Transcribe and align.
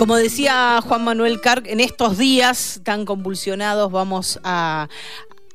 Como 0.00 0.16
decía 0.16 0.80
Juan 0.80 1.04
Manuel 1.04 1.42
Carg, 1.42 1.64
en 1.66 1.78
estos 1.78 2.16
días 2.16 2.80
tan 2.86 3.04
convulsionados 3.04 3.92
vamos 3.92 4.40
a, 4.44 4.88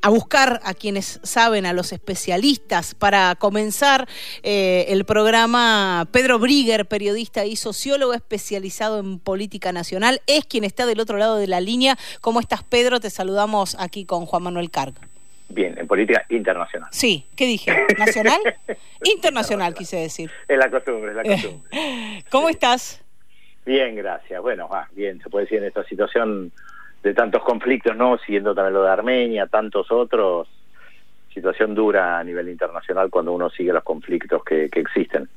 buscar 0.08 0.62
a 0.64 0.76
quienes 0.76 1.20
saben, 1.24 1.66
a 1.66 1.74
los 1.74 1.92
especialistas. 1.92 2.94
Para 2.94 3.34
comenzar 3.34 4.08
eh, 4.44 4.86
el 4.90 5.04
programa, 5.04 6.08
Pedro 6.12 6.38
Brigger, 6.38 6.86
periodista 6.86 7.44
y 7.44 7.56
sociólogo 7.56 8.14
especializado 8.14 9.00
en 9.00 9.18
política 9.18 9.72
nacional, 9.72 10.22
es 10.28 10.46
quien 10.46 10.64
está 10.64 10.86
del 10.86 11.00
otro 11.00 11.18
lado 11.18 11.38
de 11.38 11.48
la 11.48 11.60
línea. 11.60 11.98
¿Cómo 12.22 12.40
estás, 12.40 12.62
Pedro? 12.64 13.00
Te 13.00 13.10
saludamos 13.10 13.76
aquí 13.80 14.06
con 14.06 14.28
Juan 14.28 14.44
Manuel 14.44 14.70
Carg. 14.70 14.94
Bien, 15.50 15.76
en 15.76 15.88
política 15.88 16.24
internacional. 16.30 16.90
Sí, 16.92 17.26
¿qué 17.36 17.48
dije? 17.48 17.76
¿Nacional? 17.98 18.40
internacional, 19.04 19.74
quise 19.74 19.98
decir. 19.98 20.30
Es 20.48 20.58
la 20.60 20.70
costumbre, 20.70 21.10
es 21.10 21.16
la 21.16 21.24
costumbre. 21.24 22.24
¿Cómo 22.30 22.50
estás? 22.50 23.05
Bien, 23.66 23.96
gracias. 23.96 24.42
Bueno, 24.42 24.70
bien, 24.94 25.20
se 25.22 25.30
puede 25.30 25.46
decir 25.46 25.58
en 25.60 25.66
esta 25.66 25.84
situación 25.86 26.52
de 27.02 27.14
tantos 27.14 27.44
conflictos, 27.44 27.96
¿no? 27.96 28.18
Siguiendo 28.20 28.54
también 28.54 28.74
lo 28.74 28.84
de 28.84 28.90
Armenia, 28.90 29.48
tantos 29.48 29.92
otros, 29.92 30.48
situación 31.34 31.76
dura 31.76 32.20
a 32.20 32.24
nivel 32.24 32.50
internacional 32.50 33.10
cuando 33.10 33.34
uno 33.34 33.50
sigue 33.50 33.74
los 33.74 33.84
conflictos 33.84 34.44
que, 34.44 34.70
existen. 34.74 35.30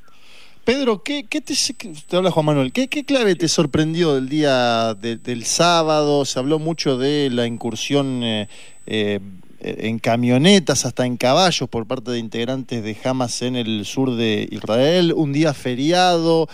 Pedro, 0.64 1.02
¿qué, 1.02 1.26
qué 1.28 1.40
te, 1.40 1.54
te, 1.54 2.16
habla 2.16 2.30
Juan 2.30 2.46
Manuel, 2.46 2.72
¿qué, 2.72 2.88
qué 2.88 3.04
clave 3.04 3.34
te 3.34 3.48
sorprendió 3.48 4.14
del 4.14 4.28
día 4.28 4.94
del 4.94 5.44
sábado? 5.44 6.24
Se 6.24 6.38
habló 6.38 6.58
mucho 6.58 6.98
de 6.98 7.30
la 7.30 7.46
incursión 7.46 8.22
eh, 8.22 8.48
eh, 8.86 9.20
en 9.60 9.98
camionetas, 9.98 10.86
hasta 10.86 11.04
en 11.04 11.16
caballos 11.16 11.68
por 11.68 11.86
parte 11.86 12.12
de 12.12 12.18
integrantes 12.18 12.82
de 12.84 12.96
Hamas 13.02 13.42
en 13.42 13.56
el 13.56 13.84
sur 13.84 14.14
de 14.14 14.46
Israel, 14.50 15.12
un 15.16 15.32
día 15.32 15.52
feriado, 15.52 16.48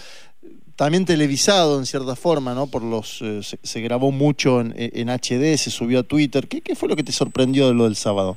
también 0.76 1.04
televisado 1.04 1.78
en 1.78 1.86
cierta 1.86 2.16
forma, 2.16 2.54
¿no? 2.54 2.66
Por 2.66 2.82
los 2.82 3.22
eh, 3.22 3.40
se, 3.42 3.80
grabó 3.80 4.10
mucho 4.10 4.60
en, 4.60 5.08
HD, 5.08 5.56
se 5.56 5.70
subió 5.70 6.00
a 6.00 6.02
Twitter. 6.02 6.48
¿Qué, 6.48 6.60
¿Qué 6.60 6.74
fue 6.74 6.88
lo 6.88 6.96
que 6.96 7.02
te 7.02 7.12
sorprendió 7.12 7.68
de 7.68 7.74
lo 7.74 7.84
del 7.84 7.96
sábado? 7.96 8.36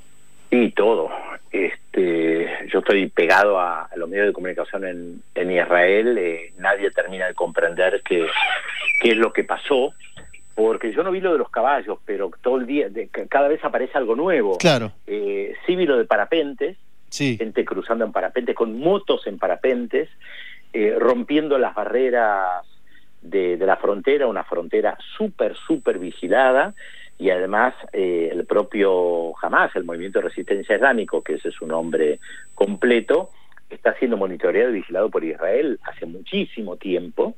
Y 0.51 0.71
todo. 0.71 1.09
Este, 1.51 2.47
yo 2.71 2.79
estoy 2.79 3.07
pegado 3.07 3.59
a, 3.59 3.89
los 3.95 4.07
medios 4.09 4.27
de 4.27 4.33
comunicación 4.33 4.85
en, 4.85 5.21
en 5.35 5.51
Israel. 5.51 6.17
Eh, 6.17 6.53
nadie 6.57 6.91
termina 6.91 7.27
de 7.27 7.33
comprender 7.33 8.01
qué, 8.05 8.27
qué 9.01 9.11
es 9.11 9.17
lo 9.17 9.33
que 9.33 9.43
pasó, 9.43 9.93
porque 10.55 10.93
yo 10.93 11.03
no 11.03 11.11
vi 11.11 11.21
lo 11.21 11.31
de 11.31 11.39
los 11.39 11.49
caballos, 11.49 11.99
pero 12.05 12.31
todo 12.41 12.57
el 12.57 12.65
día, 12.65 12.89
de, 12.89 13.09
cada 13.29 13.47
vez 13.47 13.63
aparece 13.63 13.97
algo 13.97 14.15
nuevo. 14.15 14.57
Claro. 14.57 14.91
Eh, 15.05 15.55
sí 15.65 15.75
vi 15.75 15.85
lo 15.85 15.97
de 15.97 16.05
parapentes, 16.05 16.77
sí. 17.09 17.37
gente 17.37 17.65
cruzando 17.65 18.05
en 18.05 18.11
parapentes, 18.11 18.55
con 18.55 18.79
motos 18.79 19.25
en 19.27 19.37
parapentes. 19.37 20.09
Eh, 20.73 20.95
rompiendo 20.99 21.57
las 21.57 21.73
barreras 21.73 22.65
de, 23.21 23.57
la 23.57 23.77
frontera, 23.77 24.27
una 24.27 24.43
frontera 24.43 24.97
súper, 25.17 25.55
súper 25.55 25.97
vigilada, 25.97 26.73
y 27.17 27.29
además 27.29 27.73
eh, 27.93 28.29
el 28.31 28.45
propio 28.45 29.33
Hamas, 29.41 29.75
el 29.75 29.85
Movimiento 29.85 30.19
de 30.19 30.27
Resistencia 30.27 30.75
Islámico, 30.75 31.23
que 31.23 31.35
ese 31.35 31.49
es 31.49 31.55
su 31.55 31.65
nombre 31.65 32.19
completo, 32.53 33.31
está 33.69 33.93
siendo 33.95 34.17
monitoreado 34.17 34.69
y 34.69 34.75
vigilado 34.75 35.09
por 35.09 35.23
Israel 35.23 35.79
hace 35.83 36.05
muchísimo 36.05 36.75
tiempo. 36.75 37.35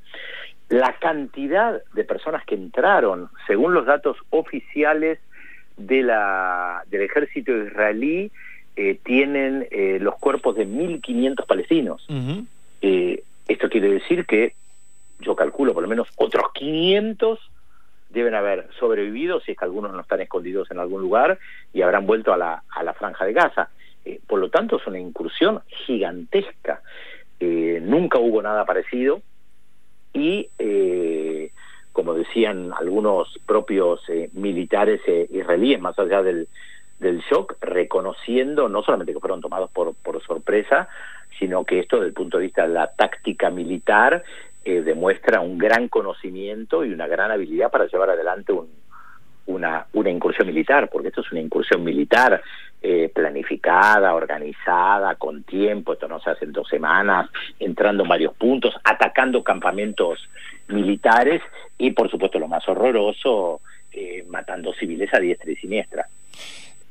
La 0.67 0.97
cantidad 0.99 1.81
de 1.93 2.03
personas 2.03 2.43
que 2.45 2.55
entraron, 2.55 3.29
según 3.47 3.73
los 3.73 3.85
datos 3.85 4.17
oficiales 4.31 5.19
de 5.77 6.01
la, 6.01 6.83
del 6.89 7.03
ejército 7.03 7.55
israelí, 7.55 8.31
eh, 8.75 8.99
tienen 9.03 9.67
los 10.01 10.15
cuerpos 10.17 10.55
de 10.55 10.67
1.500 10.67 11.45
palestinos. 11.45 12.05
Esto 12.81 13.69
quiere 13.69 13.89
decir 13.89 14.25
que 14.25 14.55
yo 15.19 15.35
calculo 15.35 15.73
por 15.73 15.83
lo 15.83 15.89
menos 15.89 16.07
otros 16.15 16.51
500 16.53 17.39
deben 18.09 18.33
haber 18.33 18.67
sobrevivido, 18.79 19.39
si 19.39 19.51
es 19.51 19.57
que 19.57 19.65
algunos 19.65 19.93
no 19.93 20.01
están 20.01 20.21
escondidos 20.21 20.69
en 20.71 20.79
algún 20.79 21.01
lugar 21.01 21.39
y 21.73 21.81
habrán 21.81 22.07
vuelto 22.07 22.33
a 22.33 22.37
la, 22.37 22.63
a 22.69 22.83
la 22.83 22.93
franja 22.93 23.25
de 23.25 23.33
Gaza. 23.33 23.69
Eh, 24.05 24.19
por 24.25 24.39
lo 24.39 24.49
tanto, 24.49 24.77
es 24.77 24.87
una 24.87 24.99
incursión 24.99 25.61
gigantesca. 25.85 26.81
Eh, 27.39 27.79
nunca 27.81 28.17
hubo 28.19 28.41
nada 28.41 28.65
parecido 28.65 29.21
y, 30.13 30.49
eh, 30.57 31.51
como 31.93 32.13
decían 32.13 32.71
algunos 32.77 33.39
propios 33.45 34.01
militares 34.33 35.01
israelíes, 35.29 35.79
más 35.79 35.97
allá 35.99 36.23
del, 36.23 36.47
del 36.99 37.21
shock, 37.21 37.55
reconociendo 37.61 38.69
no 38.69 38.83
solamente 38.83 39.13
que 39.13 39.19
fueron 39.19 39.41
tomados 39.41 39.69
por, 39.71 39.95
por 39.95 40.21
sorpresa, 40.23 40.89
sino 41.37 41.63
que 41.63 41.79
esto 41.79 41.97
desde 41.97 42.07
el 42.07 42.13
punto 42.13 42.37
de 42.37 42.43
vista 42.45 42.63
de 42.63 42.73
la 42.73 42.87
táctica 42.87 43.49
militar 43.49 44.23
eh, 44.65 44.81
demuestra 44.81 45.39
un 45.39 45.57
gran 45.57 45.87
conocimiento 45.87 46.83
y 46.83 46.91
una 46.91 47.07
gran 47.07 47.31
habilidad 47.31 47.71
para 47.71 47.87
llevar 47.87 48.09
adelante 48.09 48.53
una, 49.45 49.85
una 49.93 50.09
incursión 50.09 50.47
militar, 50.47 50.89
porque 50.91 51.07
esto 51.07 51.21
es 51.21 51.31
una 51.31 51.41
incursión 51.41 51.83
militar 51.83 52.41
eh, 52.81 53.09
planificada, 53.13 54.13
organizada, 54.13 55.15
con 55.15 55.43
tiempo, 55.43 55.93
esto 55.93 56.07
no 56.07 56.19
se 56.19 56.29
hace 56.29 56.45
en 56.45 56.51
dos 56.51 56.67
semanas, 56.67 57.29
entrando 57.59 58.03
en 58.03 58.09
varios 58.09 58.33
puntos, 58.35 58.75
atacando 58.83 59.43
campamentos 59.43 60.29
militares 60.67 61.41
y 61.77 61.91
por 61.91 62.09
supuesto 62.11 62.37
lo 62.37 62.47
más 62.47 62.67
horroroso, 62.67 63.61
eh, 63.91 64.23
matando 64.29 64.73
civiles 64.73 65.13
a 65.13 65.19
diestra 65.19 65.51
y 65.51 65.55
siniestra. 65.55 66.07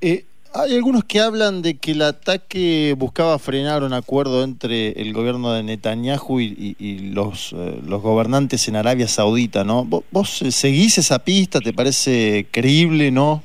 Eh, 0.00 0.24
hay 0.54 0.74
algunos 0.74 1.04
que 1.04 1.20
hablan 1.20 1.60
de 1.60 1.76
que 1.76 1.92
el 1.92 2.02
ataque 2.02 2.94
buscaba 2.96 3.38
frenar 3.38 3.82
un 3.82 3.92
acuerdo 3.92 4.42
entre 4.42 4.92
el 4.92 5.12
gobierno 5.12 5.52
de 5.52 5.62
Netanyahu 5.62 6.40
y, 6.40 7.10
los, 7.12 7.52
eh, 7.52 7.80
los 7.86 8.00
gobernantes 8.00 8.66
en 8.68 8.76
Arabia 8.76 9.08
Saudita, 9.08 9.64
¿no? 9.64 9.84
¿Vos, 9.84 10.42
eh, 10.42 10.50
seguís 10.50 10.96
esa 10.98 11.22
pista? 11.22 11.60
¿Te 11.60 11.72
parece 11.72 12.46
creíble, 12.50 13.10
no? 13.10 13.42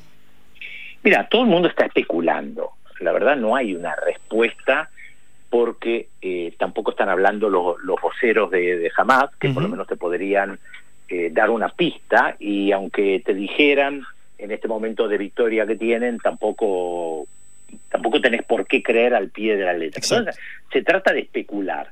Mira, 1.02 1.28
todo 1.28 1.42
el 1.42 1.48
mundo 1.48 1.68
está 1.68 1.84
especulando. 1.86 2.70
La 3.00 3.12
verdad 3.12 3.36
no 3.36 3.54
hay 3.54 3.74
una 3.74 3.94
respuesta 3.96 4.88
porque 5.50 6.08
eh, 6.22 6.54
tampoco 6.58 6.92
están 6.92 7.10
hablando 7.10 7.50
los, 7.50 7.76
los 7.82 8.00
voceros 8.00 8.50
de, 8.50 8.78
de 8.78 8.90
Hamas, 8.96 9.30
que 9.38 9.50
por 9.50 9.62
lo 9.62 9.68
menos 9.68 9.86
te 9.86 9.96
podrían 9.96 10.58
dar 11.30 11.50
una 11.50 11.68
pista, 11.68 12.34
y 12.40 12.72
aunque 12.72 13.22
te 13.24 13.34
dijeran 13.34 14.04
en 14.38 14.50
este 14.50 14.68
momento 14.68 15.08
de 15.08 15.18
victoria 15.18 15.66
que 15.66 15.76
tienen, 15.76 16.18
tampoco 16.18 17.26
tampoco 17.88 18.20
tenés 18.20 18.42
por 18.44 18.66
qué 18.66 18.82
creer 18.82 19.14
al 19.14 19.30
pie 19.30 19.56
de 19.56 19.64
la 19.64 19.72
letra. 19.72 20.00
Entonces, 20.02 20.38
se 20.72 20.82
trata 20.82 21.12
de 21.12 21.20
especular. 21.20 21.88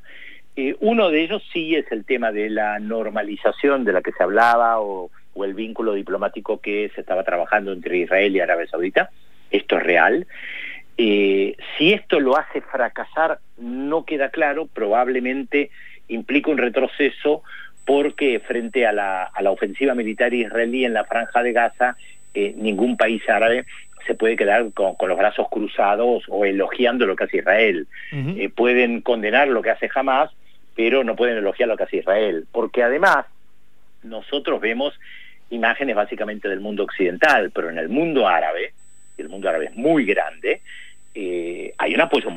Eh, 0.55 0.77
uno 0.81 1.11
de 1.11 1.23
ellos 1.23 1.43
sí 1.53 1.75
es 1.75 1.91
el 1.91 2.05
tema 2.05 2.31
de 2.31 2.51
la 2.51 2.79
normalización 2.79 3.85
de 3.85 3.93
la 3.93 4.03
que 4.03 4.13
se 4.13 4.23
hablaba 4.23 4.81
o, 4.81 5.11
el 5.43 5.55
vínculo 5.55 5.95
diplomático 5.95 6.61
que 6.61 6.91
se 6.95 7.01
estaba 7.01 7.25
trabajando 7.25 7.73
entre 7.73 7.97
Israel 7.97 8.37
y 8.37 8.41
Arabia 8.41 8.67
Saudita. 8.67 9.11
Esto 9.51 9.79
es 9.79 9.83
real. 9.83 10.27
Eh, 10.99 11.57
si 11.77 11.95
esto 11.95 12.21
lo 12.21 12.37
hace 12.37 12.61
fracasar, 12.61 13.39
no 13.57 14.05
queda 14.05 14.29
claro, 14.29 14.67
probablemente 14.67 15.71
implica 16.09 16.51
un 16.51 16.59
retroceso 16.59 17.43
porque 17.87 18.41
frente 18.41 18.87
a 18.87 18.93
la, 18.93 19.25
a 19.25 19.43
la 19.43 19.51
ofensiva 19.51 19.95
militar 19.95 20.35
israelí 20.35 20.85
en 20.85 20.93
la 20.93 21.05
franja 21.05 21.43
de 21.43 21.53
Gaza, 21.53 21.97
eh, 22.35 22.55
ningún 22.57 22.97
país 22.97 23.23
árabe 23.29 23.67
se 24.07 24.15
puede 24.15 24.37
quedar 24.37 24.73
con, 24.73 24.97
los 25.01 25.19
brazos 25.19 25.47
cruzados 25.51 26.25
o 26.29 26.45
elogiando 26.45 27.07
lo 27.07 27.15
que 27.15 27.25
hace 27.25 27.39
Israel. 27.39 27.87
Eh, 28.13 28.49
pueden 28.49 29.01
condenar 29.01 29.49
lo 29.49 29.63
que 29.63 29.71
hace 29.71 29.89
Hamas, 29.95 30.31
pero 30.75 31.05
no 31.05 31.15
pueden 31.15 31.37
elogiar 31.37 31.69
lo 31.69 31.77
que 31.77 31.85
hace 31.85 31.99
Israel, 31.99 32.47
porque 32.51 32.83
además 32.83 33.27
nosotros 34.03 34.61
vemos 34.61 34.99
imágenes 35.51 35.95
básicamente 35.95 36.49
del 36.49 36.61
mundo 36.61 36.83
occidental, 36.83 37.51
pero 37.55 37.71
en 37.71 37.79
el 37.79 37.89
mundo 37.89 38.27
árabe, 38.27 38.73
y 39.17 39.23
el 39.23 39.29
mundo 39.29 39.49
árabe 39.49 39.67
es 39.67 39.77
muy 39.77 40.05
grande, 40.05 40.63
eh, 41.15 41.73
hay 41.79 41.95
un 41.95 42.01
apoyo, 42.01 42.29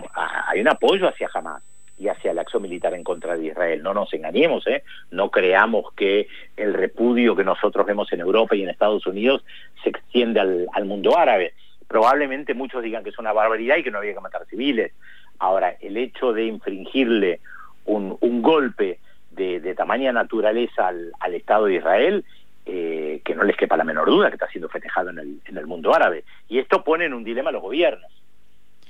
hay 0.48 0.60
un 0.60 0.68
apoyo 0.68 1.08
hacia 1.08 1.30
Hamas 1.34 1.64
y 1.98 2.08
hacia 2.08 2.34
la 2.34 2.42
acción 2.42 2.62
militar 2.62 2.94
en 2.94 3.04
contra 3.04 3.38
de 3.38 3.48
Israel. 3.48 3.82
No 3.82 3.94
nos 3.94 4.14
engañemos, 4.14 4.68
¿eh? 4.68 4.84
no 5.12 5.32
creamos 5.32 5.94
que 5.94 6.28
el 6.58 6.74
repudio 6.74 7.36
que 7.36 7.44
nosotros 7.44 7.86
vemos 7.86 8.12
en 8.12 8.20
Europa 8.20 8.56
y 8.56 8.64
en 8.64 8.70
Estados 8.70 9.06
Unidos 9.08 9.44
se 9.84 9.90
extiende 9.90 10.40
al, 10.40 10.86
mundo 10.86 11.18
árabe. 11.18 11.54
Probablemente 11.88 12.54
muchos 12.54 12.84
digan 12.84 13.04
que 13.04 13.12
es 13.12 13.20
una 13.20 13.34
barbaridad 13.34 13.78
y 13.78 13.84
que 13.84 13.92
no 13.92 14.00
había 14.00 14.14
que 14.14 14.20
matar 14.20 14.46
civiles. 14.48 14.92
Ahora, 15.40 15.76
el 15.80 15.98
hecho 15.98 16.34
de 16.34 16.46
infringirle 16.46 17.40
un, 17.86 18.18
golpe 18.42 19.00
de, 19.32 19.60
de, 19.60 19.76
tamaña 19.76 20.12
naturaleza 20.12 20.88
al, 20.88 21.12
al 21.20 21.34
Estado 21.34 21.66
de 21.66 21.76
Israel, 21.76 22.26
eh, 22.68 23.22
que 23.24 23.36
no 23.36 23.44
les 23.44 23.56
quepa 23.56 23.78
la 23.78 23.84
menor 23.84 24.08
duda 24.08 24.30
que 24.30 24.36
está 24.36 24.48
siendo 24.48 24.70
festejado 24.70 25.12
en 25.12 25.20
el, 25.20 25.40
en 25.46 25.58
el 25.58 25.68
mundo 25.68 25.94
árabe. 25.94 26.24
Y 26.50 26.58
esto 26.58 26.84
pone 26.84 27.06
en 27.06 27.14
un 27.14 27.24
dilema 27.24 27.50
a 27.50 27.54
los 27.54 27.62
gobiernos. 27.62 28.12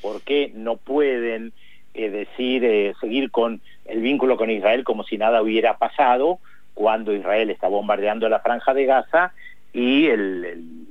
¿Por 0.01 0.21
qué 0.21 0.51
no 0.55 0.77
pueden 0.77 1.51
es 1.95 2.11
decir, 2.11 2.63
eh, 2.65 2.93
seguir 2.99 3.31
con 3.31 3.61
el 3.85 4.01
vínculo 4.01 4.37
con 4.37 4.51
Israel 4.51 4.83
como 4.83 5.03
si 5.03 5.17
nada 5.17 5.41
hubiera 5.41 5.77
pasado 5.77 6.39
cuando 6.73 7.13
Israel 7.13 7.49
está 7.49 7.67
bombardeando 7.67 8.27
la 8.27 8.39
franja 8.39 8.73
de 8.73 8.85
Gaza 8.85 9.31
y 9.73 10.07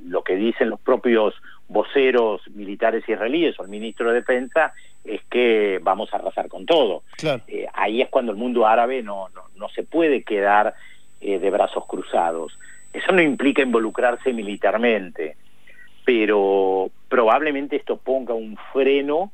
lo 0.07 0.23
que 0.23 0.35
dicen 0.35 0.69
los 0.69 0.79
propios 0.79 1.35
voceros 1.67 2.41
militares 2.51 3.07
israelíes 3.07 3.59
o 3.59 3.63
el 3.63 3.69
ministro 3.69 4.09
de 4.09 4.15
Defensa 4.15 4.73
es 5.03 5.21
que 5.29 5.79
vamos 5.81 6.11
a 6.11 6.17
arrasar 6.17 6.47
con 6.47 6.65
todo. 6.65 7.03
Eh, 7.47 7.67
ahí 7.73 8.01
es 8.01 8.09
cuando 8.09 8.31
el 8.31 8.37
mundo 8.37 8.65
árabe 8.65 9.03
no, 9.03 9.29
no, 9.29 9.43
no 9.55 9.69
se 9.69 9.83
puede 9.83 10.23
quedar 10.23 10.73
eh, 11.21 11.39
de 11.39 11.49
brazos 11.49 11.85
cruzados. 11.85 12.57
Eso 12.93 13.11
no 13.11 13.21
implica 13.21 13.61
involucrarse 13.61 14.33
militarmente, 14.33 15.35
pero 16.03 16.89
probablemente 17.09 17.75
esto 17.75 17.97
ponga 17.97 18.33
un 18.33 18.57
freno 18.71 19.31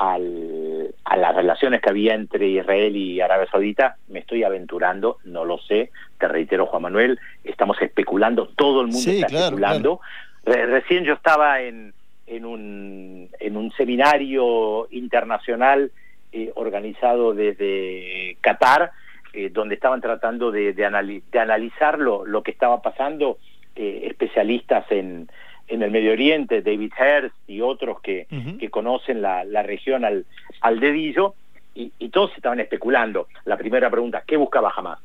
al, 0.00 0.94
a 1.04 1.16
las 1.18 1.36
relaciones 1.36 1.82
que 1.82 1.90
había 1.90 2.14
entre 2.14 2.48
Israel 2.48 2.96
y 2.96 3.20
Arabia 3.20 3.46
Saudita, 3.50 3.96
me 4.08 4.20
estoy 4.20 4.44
aventurando, 4.44 5.18
no 5.24 5.44
lo 5.44 5.58
sé, 5.58 5.90
te 6.18 6.26
reitero 6.26 6.64
Juan 6.64 6.84
Manuel, 6.84 7.20
estamos 7.44 7.76
especulando, 7.82 8.48
todo 8.56 8.80
el 8.80 8.86
mundo 8.86 9.10
está 9.10 9.26
especulando. 9.26 10.00
recién 10.46 11.04
yo 11.04 11.12
estaba 11.12 11.60
en, 11.60 11.92
en, 12.26 12.46
un, 12.46 13.28
en 13.38 13.56
un 13.58 13.70
seminario 13.72 14.88
internacional 14.90 15.92
eh, 16.32 16.50
organizado 16.54 17.34
desde 17.34 18.38
Qatar, 18.40 18.92
eh, 19.34 19.50
donde 19.52 19.74
estaban 19.74 20.00
tratando 20.00 20.50
de, 20.50 20.72
de, 20.72 20.86
analizar 20.86 21.98
lo, 21.98 22.24
lo, 22.24 22.42
que 22.42 22.52
estaba 22.52 22.80
pasando, 22.80 23.36
eh, 23.76 24.06
especialistas 24.06 24.90
en, 24.90 25.28
en 25.70 25.82
el 25.82 25.90
Medio 25.90 26.12
Oriente, 26.12 26.62
David 26.62 26.92
Hearst 26.98 27.34
y 27.46 27.60
otros 27.60 28.00
que, 28.00 28.26
que 28.58 28.70
conocen 28.70 29.22
la, 29.22 29.44
la, 29.44 29.62
región 29.62 30.04
al, 30.04 30.26
al 30.60 30.80
dedillo, 30.80 31.34
y, 31.74 31.92
y, 31.98 32.08
todos 32.08 32.32
estaban 32.36 32.58
especulando. 32.58 33.28
La 33.44 33.56
primera 33.56 33.88
pregunta, 33.88 34.24
¿qué 34.26 34.36
buscaba 34.36 34.70
jamás? 34.70 34.98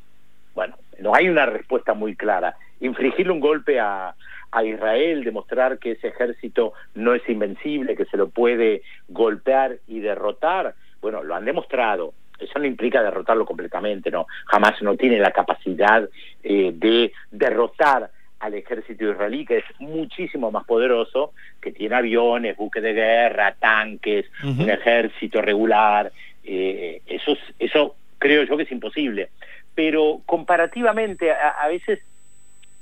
Bueno, 0.54 0.76
no 1.00 1.14
hay 1.14 1.28
una 1.28 1.46
respuesta 1.46 1.94
muy 1.94 2.16
clara. 2.16 2.56
Infligirle 2.80 3.32
un 3.32 3.40
golpe 3.40 3.78
a, 3.78 4.14
a 4.50 4.64
Israel, 4.64 5.22
demostrar 5.22 5.78
que 5.78 5.92
ese 5.92 6.08
ejército 6.08 6.72
no 6.94 7.14
es 7.14 7.26
invencible, 7.28 7.96
que 7.96 8.06
se 8.06 8.16
lo 8.16 8.28
puede 8.28 8.82
golpear 9.08 9.76
y 9.86 10.00
derrotar, 10.00 10.74
bueno, 11.00 11.22
lo 11.22 11.34
han 11.34 11.44
demostrado. 11.44 12.14
Eso 12.38 12.58
no 12.58 12.66
implica 12.66 13.02
derrotarlo 13.02 13.46
completamente, 13.46 14.10
no. 14.10 14.26
Jamás 14.46 14.80
no 14.82 14.96
tiene 14.96 15.18
la 15.18 15.30
capacidad 15.30 16.08
eh, 16.42 16.72
de 16.74 17.12
derrotar 17.30 18.10
al 18.46 18.54
ejército 18.54 19.10
israelí, 19.10 19.44
que 19.44 19.58
es 19.58 19.64
muchísimo 19.80 20.50
más 20.50 20.64
poderoso, 20.64 21.32
que 21.60 21.72
tiene 21.72 21.96
aviones, 21.96 22.56
buques 22.56 22.82
de 22.82 22.92
guerra, 22.92 23.56
tanques, 23.58 24.26
un 24.42 24.70
ejército 24.70 25.42
regular. 25.42 26.12
Eh, 26.44 27.02
eso, 27.06 27.36
eso 27.58 27.96
creo 28.18 28.44
yo 28.44 28.56
que 28.56 28.62
es 28.62 28.72
imposible. 28.72 29.30
Pero 29.74 30.20
comparativamente, 30.26 31.32
a, 31.32 31.66
veces 31.68 32.00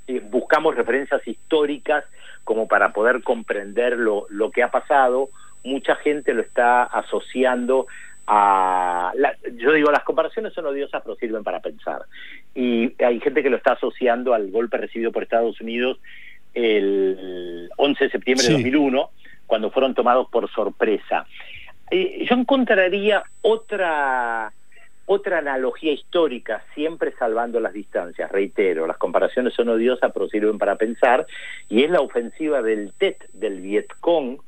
eh, 0.07 0.21
buscamos 0.23 0.75
referencias 0.75 1.27
históricas 1.27 2.05
como 2.43 2.67
para 2.67 2.93
poder 2.93 3.23
comprender 3.23 3.97
lo, 3.97 4.27
lo 4.29 4.51
que 4.51 4.61
ha 4.61 4.69
pasado. 4.69 5.29
Mucha 5.63 5.95
gente 5.95 6.33
lo 6.35 6.43
está 6.43 6.83
asociando 6.83 7.87
a 8.27 9.11
yo 9.57 9.71
digo 9.73 9.91
las 9.91 10.03
comparaciones 10.03 10.53
son 10.53 10.65
odiosas 10.65 11.01
pero 11.03 11.15
sirven 11.15 11.43
para 11.43 11.59
pensar. 11.59 12.03
Y 12.53 12.93
hay 13.03 13.19
gente 13.19 13.43
que 13.43 13.49
lo 13.49 13.57
está 13.57 13.73
asociando 13.73 14.33
al 14.33 14.49
golpe 14.51 14.77
recibido 14.77 15.11
por 15.11 15.23
Estados 15.23 15.59
Unidos 15.61 15.99
el 16.53 17.69
11 17.77 18.03
de 18.05 18.09
septiembre 18.09 18.47
de 18.47 18.53
2001 18.53 19.09
cuando 19.45 19.71
fueron 19.71 19.93
tomados 19.93 20.27
por 20.29 20.49
sorpresa. 20.49 21.25
Eh, 21.91 22.25
yo 22.27 22.35
encontraría 22.35 23.23
otra 23.41 24.51
otra 25.07 25.37
analogía 25.37 25.91
histórica, 25.91 26.63
siempre 26.73 27.13
salvando 27.19 27.59
las 27.59 27.73
distancias, 27.73 28.31
reitero, 28.31 28.87
las 28.87 28.97
comparaciones 28.97 29.53
son 29.53 29.69
odiosas, 29.69 30.11
pero 30.11 30.27
sirven 30.27 30.57
para 30.57 30.77
pensar, 30.77 31.27
y 31.69 31.83
es 31.83 31.91
la 31.91 32.01
ofensiva 32.01 32.63
del 32.63 32.91
TET, 32.97 33.29
del 33.33 33.61
Vietcong, 33.61 34.39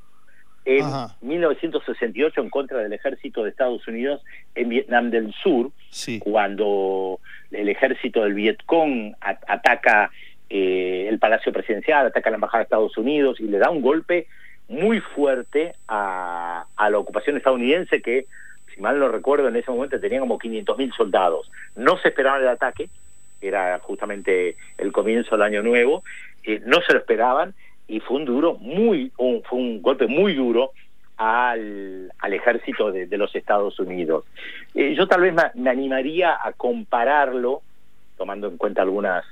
en 0.67 0.85
1968 1.21 2.41
en 2.41 2.49
contra 2.49 2.79
del 2.79 2.91
ejército 2.91 3.41
de 3.41 3.51
Estados 3.51 3.87
Unidos 3.87 4.21
en 4.53 4.67
Vietnam 4.67 5.09
del 5.09 5.33
Sur, 5.41 5.71
cuando 6.19 7.21
el 7.51 7.69
ejército 7.69 8.23
del 8.23 8.33
Vietcong 8.33 9.15
ataca 9.21 10.11
eh, 10.49 11.07
el 11.07 11.19
Palacio 11.19 11.53
Presidencial, 11.53 12.07
ataca 12.07 12.29
la 12.29 12.35
Embajada 12.35 12.59
de 12.59 12.63
Estados 12.63 12.97
Unidos 12.97 13.39
y 13.39 13.43
le 13.43 13.59
da 13.59 13.69
un 13.69 13.81
golpe 13.81 14.27
muy 14.67 14.99
fuerte 14.99 15.73
a, 15.87 16.65
a 16.75 16.89
la 16.89 16.97
ocupación 16.97 17.37
estadounidense 17.37 18.01
que, 18.01 18.25
si 18.75 18.81
mal 18.81 18.99
no 18.99 19.07
recuerdo, 19.07 19.47
en 19.47 19.55
ese 19.55 19.71
momento 19.71 19.97
tenía 20.01 20.19
como 20.19 20.37
500.000 20.37 20.93
soldados. 20.97 21.49
No 21.77 21.97
se 21.99 22.09
esperaban 22.09 22.41
el 22.41 22.49
ataque, 22.49 22.89
era 23.39 23.79
justamente 23.79 24.57
el 24.77 24.91
comienzo 24.91 25.37
del 25.37 25.43
año 25.43 25.63
nuevo, 25.63 26.03
eh, 26.43 26.61
no 26.65 26.81
se 26.81 26.91
lo 26.91 26.99
esperaban 26.99 27.53
y 27.87 27.99
fue 27.99 28.17
un 28.17 28.25
duro, 28.25 28.55
muy, 28.55 29.11
un, 29.17 29.41
fue 29.43 29.59
un 29.59 29.81
golpe 29.81 30.07
muy 30.07 30.33
duro 30.33 30.71
al, 31.17 32.11
al 32.19 32.33
ejército 32.33 32.91
de, 32.91 33.07
de, 33.07 33.17
los 33.17 33.33
Estados 33.35 33.79
Unidos. 33.79 34.25
Eh, 34.75 34.93
yo 34.95 35.07
tal 35.07 35.21
vez 35.21 35.33
me, 35.55 35.69
animaría 35.69 36.37
a 36.41 36.53
compararlo, 36.53 37.61
tomando 38.17 38.47
en 38.47 38.57
cuenta 38.57 38.81
algunas 38.81 39.25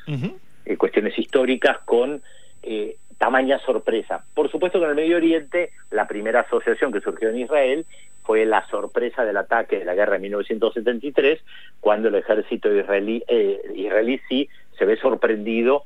eh, 0.66 0.78
cuestiones 0.78 1.18
históricas, 1.18 1.80
con 1.86 2.22
eh, 2.63 2.98
tamaña 3.18 3.60
sorpresa. 3.60 4.24
Por 4.34 4.50
supuesto 4.50 4.80
que 4.80 4.86
en 4.86 4.92
el 4.92 4.96
Medio 4.96 5.18
Oriente 5.18 5.72
la 5.92 6.08
primera 6.08 6.42
asociación 6.42 6.92
que 6.92 7.01
surgió 7.01 7.30
en 7.30 7.40
Israel 7.40 7.86
fue 8.24 8.46
la 8.46 8.68
sorpresa 8.69 9.24
del 9.24 9.38
ataque 9.38 9.80
de 9.80 9.86
la 9.86 9.94
guerra 9.94 10.13
de 10.13 10.19
1973, 10.19 11.40
cuando 11.80 12.08
el 12.08 12.16
ejército 12.16 12.74
israelí, 12.74 13.24
eh, 13.28 13.62
israelí 13.75 14.19
sí 14.28 14.50
se 14.78 14.86
ve 14.86 14.98
sorprendido 14.98 15.84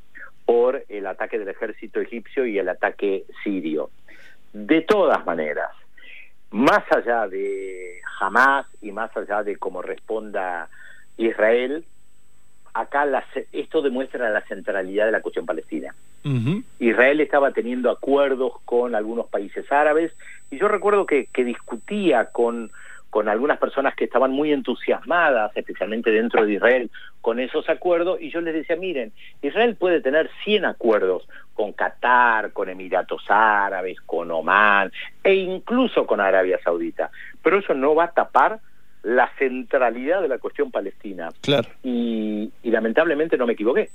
por 0.50 0.84
el 0.90 1.06
ataque 1.06 1.38
del 1.38 1.50
ejército 1.50 2.02
egipcio 2.02 2.44
y 2.44 2.58
el 2.58 2.70
ataque 2.70 3.26
sirio. 3.44 3.92
De 4.52 4.82
todas 4.82 5.24
maneras, 5.24 5.70
más 6.50 6.82
allá 6.90 7.28
de 7.28 8.02
Hamas 8.20 8.66
y 8.82 8.92
más 8.92 9.16
allá 9.16 9.44
de 9.44 9.58
cómo 9.58 9.84
responda 9.84 10.68
Israel, 11.18 11.86
acá 12.74 13.06
esto 13.52 13.84
demuestra 13.84 14.32
la 14.32 14.42
centralidad 14.48 15.06
de 15.06 15.12
la 15.12 15.22
cuestión 15.22 15.46
palestina. 15.46 15.94
Israel 16.80 17.22
estaba 17.22 17.52
teniendo 17.52 17.92
acuerdos 17.92 18.54
con 18.66 18.96
algunos 18.96 19.28
países 19.28 19.72
árabes 19.72 20.12
y 20.50 20.58
yo 20.58 20.68
recuerdo 20.68 21.06
que, 21.06 21.28
que 21.28 21.44
discutía 21.44 22.26
con 22.32 22.72
con 23.10 23.28
algunas 23.28 23.58
personas 23.58 23.96
que 23.96 24.06
estaban 24.06 24.32
muy 24.32 24.52
entusiasmadas, 24.52 25.56
especialmente 25.56 26.12
dentro 26.12 26.46
de 26.46 26.54
Israel, 26.54 26.92
con 27.22 27.40
esos 27.40 27.68
acuerdos, 27.70 28.22
y 28.22 28.30
yo 28.30 28.42
les 28.42 28.54
decía, 28.54 28.76
miren, 28.76 29.12
Israel 29.42 29.76
puede 29.76 30.02
tener 30.02 30.30
100 30.44 30.66
acuerdos 30.66 31.28
con 31.54 31.74
Qatar, 31.74 32.54
con 32.54 32.70
Emiratos 32.70 33.24
Árabes, 33.28 34.00
con 34.02 34.30
Omán, 34.32 34.92
e 35.24 35.34
incluso 35.36 36.06
con 36.06 36.22
Arabia 36.22 36.60
Saudita, 36.64 37.10
pero 37.42 37.60
eso 37.60 37.74
no 37.74 37.96
va 37.96 38.06
a 38.06 38.12
tapar 38.12 38.60
la 39.02 39.30
centralidad 39.38 40.22
de 40.22 40.28
la 40.28 40.40
cuestión 40.40 40.72
palestina. 40.72 41.30
Claro. 41.42 41.68
Y, 41.84 42.52
y 42.64 42.72
lamentablemente 42.72 43.38
no 43.38 43.48
me 43.48 43.54
equivoqué. 43.54 43.90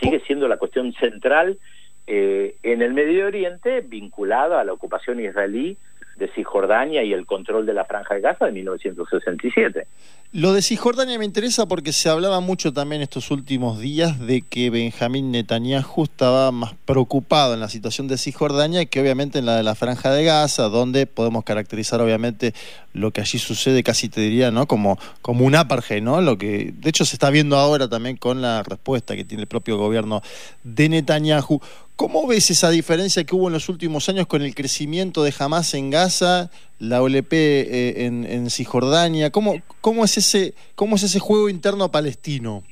Sigue 0.00 0.20
siendo 0.20 0.46
la 0.46 0.58
cuestión 0.58 0.92
central 0.92 1.58
eh, 2.06 2.56
en 2.62 2.82
el 2.82 2.94
Medio 2.94 3.26
Oriente 3.26 3.80
vinculada 3.80 4.60
a 4.60 4.64
la 4.64 4.72
ocupación 4.72 5.20
israelí 5.20 5.76
de 6.16 6.28
Cisjordania 6.34 7.02
y 7.02 7.12
el 7.12 7.26
control 7.26 7.66
de 7.66 7.74
la 7.74 7.84
Franja 7.84 8.14
de 8.14 8.20
Gaza 8.20 8.46
de 8.46 8.52
1967. 8.52 9.86
Lo 10.34 10.54
de 10.54 10.62
Cisjordania 10.62 11.18
me 11.18 11.26
interesa 11.26 11.66
porque 11.66 11.92
se 11.92 12.08
hablaba 12.08 12.40
mucho 12.40 12.72
también 12.72 13.02
estos 13.02 13.30
últimos 13.30 13.78
días 13.78 14.18
de 14.18 14.40
que 14.40 14.70
Benjamín 14.70 15.30
Netanyahu 15.30 16.04
estaba 16.04 16.50
más 16.50 16.72
preocupado 16.86 17.52
en 17.52 17.60
la 17.60 17.68
situación 17.68 18.08
de 18.08 18.16
Cisjordania 18.16 18.86
que 18.86 19.02
obviamente 19.02 19.40
en 19.40 19.44
la 19.44 19.58
de 19.58 19.62
la 19.62 19.74
Franja 19.74 20.10
de 20.10 20.24
Gaza, 20.24 20.70
donde 20.70 21.06
podemos 21.06 21.44
caracterizar 21.44 22.00
obviamente 22.00 22.54
lo 22.94 23.10
que 23.10 23.20
allí 23.20 23.38
sucede, 23.38 23.82
casi 23.82 24.08
te 24.08 24.22
diría, 24.22 24.50
¿no? 24.50 24.66
Como, 24.66 24.98
como 25.20 25.44
un 25.44 25.54
apartheid, 25.54 26.02
¿no? 26.02 26.22
Lo 26.22 26.38
que 26.38 26.72
de 26.74 26.88
hecho 26.88 27.04
se 27.04 27.16
está 27.16 27.28
viendo 27.28 27.58
ahora 27.58 27.88
también 27.88 28.16
con 28.16 28.40
la 28.40 28.62
respuesta 28.62 29.14
que 29.14 29.24
tiene 29.24 29.42
el 29.42 29.48
propio 29.48 29.76
gobierno 29.76 30.22
de 30.64 30.88
Netanyahu. 30.88 31.60
¿Cómo 32.02 32.26
ves 32.26 32.50
esa 32.50 32.68
diferencia 32.68 33.22
que 33.22 33.36
hubo 33.36 33.46
en 33.46 33.52
los 33.52 33.68
últimos 33.68 34.08
años 34.08 34.26
con 34.26 34.42
el 34.42 34.56
crecimiento 34.56 35.22
de 35.22 35.32
Hamas 35.38 35.72
en 35.74 35.88
Gaza, 35.88 36.50
la 36.80 37.00
OLP 37.00 37.32
eh, 37.32 38.06
en, 38.06 38.24
en, 38.24 38.50
Cisjordania? 38.50 39.30
¿Cómo, 39.30 39.62
cómo, 39.80 40.02
es 40.02 40.16
ese, 40.18 40.52
¿Cómo 40.74 40.96
es 40.96 41.04
ese 41.04 41.20
juego 41.20 41.48
interno 41.48 41.92
palestino? 41.92 42.64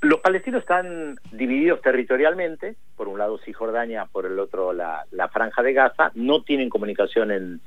Los 0.00 0.20
palestinos 0.20 0.62
están 0.62 1.16
divididos 1.30 1.82
territorialmente, 1.82 2.76
por 2.96 3.08
un 3.08 3.18
lado 3.18 3.36
Cisjordania, 3.44 4.06
por 4.10 4.24
el 4.24 4.38
otro 4.38 4.72
la, 4.72 5.04
la 5.10 5.28
franja 5.28 5.62
de 5.62 5.74
Gaza, 5.74 6.10
no 6.14 6.42
tienen 6.42 6.70
comunicación 6.70 7.32
en, 7.32 7.60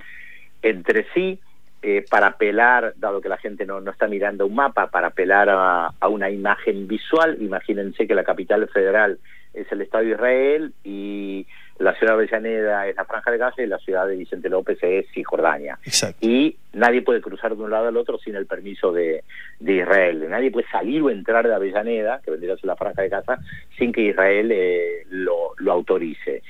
entre 0.64 1.06
sí, 1.14 1.40
eh, 1.84 2.06
para 2.10 2.30
apelar, 2.30 2.96
dado 2.98 3.22
que 3.22 3.30
la 3.30 3.38
gente 3.38 3.68
no, 3.68 3.82
no 3.82 3.92
está 3.92 4.08
mirando 4.08 4.48
un 4.48 4.56
mapa, 4.56 4.88
para 4.88 5.10
apelar 5.10 5.48
a, 5.48 5.92
a, 6.00 6.08
una 6.08 6.32
imagen 6.32 6.88
visual, 6.88 7.38
imagínense 7.40 8.08
que 8.08 8.16
la 8.16 8.24
capital 8.24 8.68
federal 8.70 9.20
es 9.58 9.72
el 9.72 9.82
Estado 9.82 10.04
de 10.04 10.12
Israel 10.12 10.74
y 10.84 11.46
la 11.80 11.94
ciudad 11.96 12.14
de 12.14 12.24
Avellaneda 12.24 12.88
es 12.88 12.96
la 12.96 13.06
Franja 13.06 13.32
de 13.32 13.38
Gaza 13.38 13.62
y 13.62 13.68
la 13.68 13.78
ciudad 13.78 14.08
de 14.08 14.16
Vicente 14.16 14.50
López 14.50 14.80
es 14.82 15.06
Cisjordania. 15.14 15.78
Exacto. 15.84 16.26
Y 16.26 16.58
nadie 16.74 17.02
puede 17.02 17.22
cruzar 17.22 17.56
de 17.56 17.64
un 17.64 17.70
lado 17.70 17.88
al 17.88 17.98
otro 17.98 18.18
sin 18.18 18.36
el 18.36 18.48
permiso 18.48 18.92
de, 18.92 19.24
de 19.60 19.74
Israel. 19.74 20.28
Nadie 20.30 20.52
puede 20.52 20.68
salir 20.70 21.02
o 21.04 21.10
entrar 21.10 21.48
de 21.48 21.54
Avellaneda, 21.54 22.22
que 22.24 22.32
vendría 22.32 22.54
a 22.54 22.58
ser 22.58 22.66
la 22.66 22.76
Franja 22.76 23.02
de 23.02 23.10
Gaza, 23.10 23.38
sin 23.78 23.92
que 23.92 24.02
Israel 24.02 24.52
eh, 24.52 25.06
lo, 25.10 25.54
lo 25.58 25.72
autorice. 25.72 26.42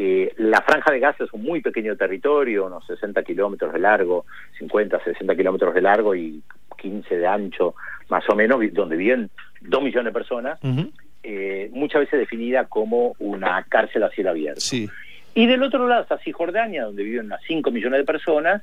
Eh, 0.00 0.32
la 0.36 0.62
franja 0.62 0.92
de 0.92 1.00
Gaza 1.00 1.24
es 1.24 1.32
un 1.32 1.42
muy 1.42 1.60
pequeño 1.60 1.96
territorio, 1.96 2.66
unos 2.66 2.86
60 2.86 3.20
kilómetros 3.24 3.72
de 3.72 3.80
largo, 3.80 4.26
50, 4.58 5.02
60 5.02 5.34
kilómetros 5.34 5.74
de 5.74 5.80
largo 5.80 6.14
y 6.14 6.40
15 6.76 7.16
de 7.16 7.26
ancho, 7.26 7.74
más 8.08 8.22
o 8.28 8.36
menos, 8.36 8.60
donde 8.74 8.94
viven 8.94 9.28
dos 9.60 9.82
millones 9.82 10.04
de 10.04 10.12
personas. 10.12 10.60
Eh, 11.30 11.68
muchas 11.72 12.00
veces 12.00 12.20
definida 12.20 12.64
como 12.64 13.14
una 13.18 13.62
cárcel 13.68 14.02
a 14.02 14.08
cielo 14.08 14.30
abierto. 14.30 14.62
Y 15.34 15.46
del 15.46 15.62
otro 15.62 15.86
lado 15.86 16.00
está 16.00 16.16
Cisjordania, 16.16 16.84
donde 16.84 17.02
viven 17.02 17.26
unas 17.26 17.42
5 17.46 17.70
millones 17.70 18.00
de 18.00 18.06
personas, 18.06 18.62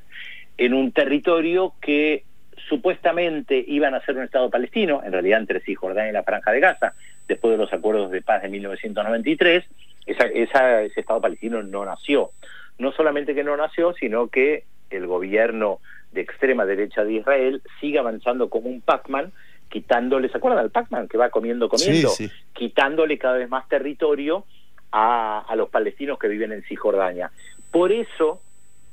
en 0.58 0.74
un 0.74 0.92
territorio 0.92 1.74
que 1.80 2.24
supuestamente 2.68 3.64
iban 3.68 3.94
a 3.94 4.04
ser 4.04 4.18
un 4.18 4.24
Estado 4.24 4.50
palestino, 4.50 5.04
en 5.06 5.12
realidad 5.12 5.42
entre 5.42 5.60
Cisjordania 5.60 6.10
y 6.10 6.14
la 6.14 6.24
Franja 6.24 6.52
de 6.52 6.60
Gaza, 6.60 6.94
después 7.28 7.52
de 7.52 7.60
los 7.60 7.72
acuerdos 7.72 8.10
de 8.10 8.24
paz 8.24 8.42
de 8.42 8.50
1993, 8.50 9.64
esa, 10.08 10.26
ese 10.26 11.00
Estado 11.00 11.22
palestino 11.22 11.62
no 11.62 11.86
nació. 11.86 12.32
No 12.80 12.92
solamente 12.94 13.36
que 13.36 13.44
no 13.44 13.56
nació, 13.56 13.94
sino 13.94 14.30
que 14.30 14.64
el 14.90 15.06
gobierno 15.06 15.82
de 16.14 16.22
extrema 16.22 16.66
derecha 16.66 17.04
de 17.04 17.14
Israel 17.14 17.62
sigue 17.80 18.00
avanzando 18.00 18.50
como 18.50 18.70
un 18.70 18.82
Pac-Man, 18.82 19.32
quitándole, 19.70 20.30
¿se 20.30 20.38
acuerdan 20.38 20.64
del 20.64 20.72
Pac-Man 20.72 21.08
que 21.08 21.18
va 21.18 21.30
comiendo, 21.30 21.70
comiendo? 21.70 22.12
Quitándole 22.54 23.18
cada 23.18 23.38
vez 23.38 23.50
más 23.50 23.68
territorio 23.68 24.46
a, 24.92 25.46
a 25.48 25.56
los 25.56 25.70
palestinos 25.70 26.18
que 26.18 26.28
viven 26.28 26.52
en 26.52 26.64
Cisjordania. 26.64 27.32
Por 27.72 27.92
eso, 27.92 28.42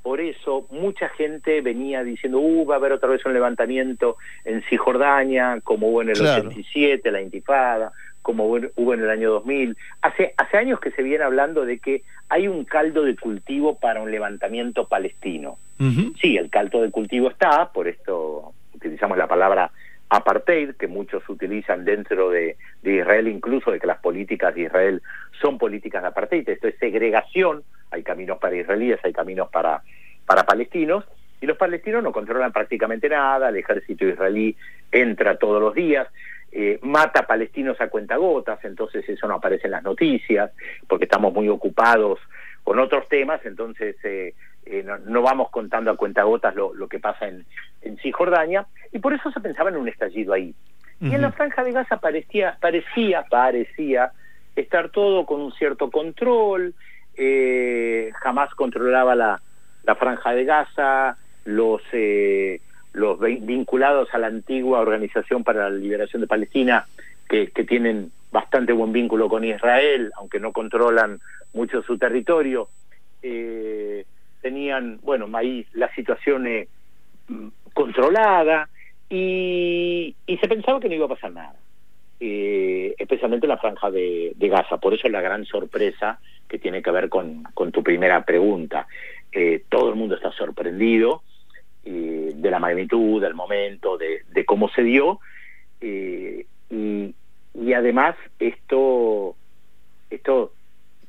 por 0.02 0.20
eso 0.20 0.66
mucha 0.70 1.08
gente 1.10 1.60
venía 1.60 2.02
diciendo, 2.02 2.38
uh, 2.40 2.66
va 2.66 2.74
a 2.74 2.78
haber 2.78 2.92
otra 2.92 3.08
vez 3.08 3.24
un 3.24 3.32
levantamiento 3.32 4.16
en 4.44 4.62
Cisjordania, 4.64 5.60
como 5.62 5.88
hubo 5.88 6.02
en 6.02 6.10
el 6.10 6.20
87, 6.20 7.10
la 7.12 7.20
intifada, 7.20 7.92
como 8.22 8.46
hubo 8.46 8.94
en 8.94 9.00
el 9.00 9.10
año 9.10 9.30
2000. 9.30 9.76
Hace, 10.00 10.34
hace 10.36 10.56
años 10.56 10.80
que 10.80 10.90
se 10.92 11.02
viene 11.02 11.24
hablando 11.24 11.64
de 11.64 11.78
que 11.78 12.02
hay 12.28 12.48
un 12.48 12.64
caldo 12.64 13.04
de 13.04 13.16
cultivo 13.16 13.78
para 13.78 14.00
un 14.00 14.10
levantamiento 14.10 14.88
palestino. 14.88 15.58
Sí, 16.20 16.36
el 16.36 16.48
caldo 16.48 16.80
de 16.80 16.92
cultivo 16.92 17.28
está, 17.28 17.72
por 17.72 17.88
esto 17.88 18.52
utilizamos 18.72 19.18
la 19.18 19.26
palabra 19.26 19.72
apartheid, 20.16 20.74
que 20.74 20.88
muchos 20.88 21.26
utilizan 21.28 21.84
dentro 21.84 22.30
de, 22.30 22.56
Israel, 22.82 23.28
incluso 23.28 23.70
de 23.70 23.80
que 23.80 23.86
las 23.86 23.98
políticas 23.98 24.54
de 24.54 24.62
Israel 24.62 25.02
son 25.40 25.58
políticas 25.58 26.02
de 26.02 26.08
apartheid. 26.08 26.48
Esto 26.48 26.68
es 26.68 26.78
segregación, 26.78 27.62
hay 27.90 28.02
caminos 28.02 28.38
para 28.38 28.56
israelíes, 28.56 29.00
hay 29.04 29.12
caminos 29.12 29.48
para, 29.48 29.82
para 30.26 30.44
palestinos, 30.44 31.04
y 31.40 31.46
los 31.46 31.56
palestinos 31.56 32.02
no 32.04 32.12
controlan 32.12 32.52
prácticamente 32.52 33.08
nada, 33.08 33.48
el 33.48 33.56
ejército 33.56 34.06
israelí 34.06 34.56
entra 34.92 35.38
todos 35.38 35.60
los 35.60 35.74
días. 35.74 36.06
Eh, 36.52 36.78
mata 36.82 37.26
palestinos 37.26 37.80
a 37.80 37.88
cuentagotas, 37.88 38.62
entonces 38.64 39.08
eso 39.08 39.26
no 39.26 39.34
aparece 39.36 39.66
en 39.66 39.70
las 39.70 39.82
noticias, 39.82 40.52
porque 40.86 41.04
estamos 41.04 41.32
muy 41.32 41.48
ocupados 41.48 42.20
con 42.62 42.78
otros 42.78 43.08
temas, 43.08 43.40
entonces 43.46 43.96
eh, 44.04 44.34
eh, 44.66 44.84
no, 45.06 45.22
vamos 45.22 45.50
contando 45.50 45.90
a 45.90 45.96
cuentagotas 45.96 46.54
lo, 46.54 46.74
lo 46.74 46.88
que 46.88 46.98
pasa 47.00 47.28
en, 47.28 47.44
en 47.82 47.96
Cisjordania, 47.98 48.66
y 48.92 48.98
por 48.98 49.12
eso 49.12 49.30
se 49.30 49.40
pensaba 49.40 49.70
en 49.70 49.76
un 49.76 49.88
estallido 49.88 50.32
ahí. 50.32 50.54
Y 51.00 51.12
en 51.12 51.22
la 51.22 51.32
franja 51.32 51.64
de 51.64 51.72
Gaza 51.72 51.96
parecía, 51.96 52.56
parecía, 52.60 53.24
parecía 53.28 54.12
estar 54.54 54.90
todo 54.90 55.26
con 55.26 55.40
un 55.40 55.52
cierto 55.52 55.90
control, 55.90 56.74
jamás 58.20 58.54
controlaba 58.54 59.16
la, 59.16 59.42
la 59.82 59.96
franja 59.96 60.32
de 60.32 60.44
Gaza, 60.44 61.16
los 61.44 61.82
los 62.92 63.18
vinculados 63.20 64.08
a 64.12 64.18
la 64.18 64.26
antigua 64.26 64.80
Organización 64.80 65.44
para 65.44 65.70
la 65.70 65.76
Liberación 65.76 66.20
de 66.22 66.28
Palestina, 66.28 66.86
que, 67.28 67.46
tienen 67.64 68.12
bastante 68.30 68.72
buen 68.72 68.92
vínculo 68.92 69.28
con 69.28 69.44
Israel, 69.44 70.12
aunque 70.16 70.38
no 70.38 70.52
controlan 70.52 71.20
mucho 71.54 71.82
su 71.82 71.96
territorio, 71.96 72.68
eh, 73.22 74.04
tenían, 74.42 74.98
bueno, 75.02 75.26
ahí 75.34 75.66
la 75.72 75.92
situación 75.94 76.46
eh, 76.46 76.68
controlada 77.72 78.68
y, 79.08 80.14
se 80.26 80.48
pensaba 80.48 80.80
que 80.80 80.88
no 80.88 80.94
iba 80.96 81.06
a 81.06 81.10
pasar 81.10 81.32
nada, 81.32 81.54
eh, 82.20 82.94
especialmente 82.98 83.46
en 83.46 83.50
la 83.50 83.58
franja 83.58 83.90
de, 83.90 84.34
Gaza. 84.38 84.78
Por 84.78 84.92
eso 84.92 85.08
la 85.08 85.20
gran 85.20 85.44
sorpresa 85.46 86.18
que 86.48 86.58
tiene 86.58 86.82
que 86.82 86.90
ver 86.90 87.08
con, 87.08 87.44
tu 87.72 87.82
primera 87.82 88.24
pregunta. 88.24 88.86
todo 89.68 89.88
el 89.88 89.94
mundo 89.94 90.16
está 90.16 90.32
sorprendido 90.32 91.22
eh, 91.84 92.30
de 92.36 92.50
la 92.50 92.60
magnitud, 92.60 93.20
del 93.20 93.34
momento, 93.34 93.98
de, 93.98 94.44
cómo 94.44 94.68
se 94.68 94.82
dio. 94.82 95.18
Eh, 95.80 96.46
y, 96.70 97.12
y, 97.54 97.72
además 97.72 98.14
esto, 98.38 99.34
esto 100.08 100.52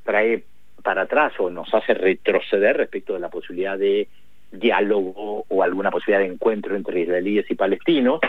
trae 0.04 0.44
para 0.84 1.04
atrás 1.04 1.34
o 1.40 1.50
nos 1.50 1.74
hace 1.74 1.94
retroceder 1.94 2.78
respecto 2.78 3.14
de 3.14 3.20
la 3.20 3.30
posibilidad 3.30 3.78
de 3.78 4.08
diálogo 4.52 5.46
o 5.48 5.64
alguna 5.64 5.90
posibilidad 5.90 6.20
de 6.20 6.34
encuentro 6.34 6.76
entre 6.76 7.02
israelíes 7.02 7.50
y 7.50 7.56
palestinos. 7.56 8.20